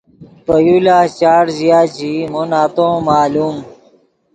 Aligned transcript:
پے 0.45 0.55
یو 0.65 0.75
لاست 0.85 1.13
چاڑ 1.19 1.43
ژیا 1.57 1.79
چے 1.95 2.09
ای 2.17 2.23
مو 2.31 2.41
نتو 2.51 2.85
ام 2.97 3.05
معلوم 3.07 3.55